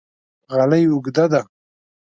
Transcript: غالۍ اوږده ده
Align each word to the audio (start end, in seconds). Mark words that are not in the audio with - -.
غالۍ 0.55 0.83
اوږده 0.89 1.25
ده 1.31 1.41